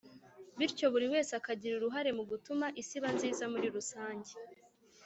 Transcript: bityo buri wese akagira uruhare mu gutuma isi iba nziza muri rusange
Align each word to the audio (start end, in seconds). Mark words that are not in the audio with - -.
bityo 0.57 0.85
buri 0.93 1.07
wese 1.13 1.31
akagira 1.39 1.73
uruhare 1.75 2.09
mu 2.17 2.23
gutuma 2.31 2.65
isi 2.81 2.93
iba 2.99 3.09
nziza 3.15 3.43
muri 3.53 3.67
rusange 3.75 4.31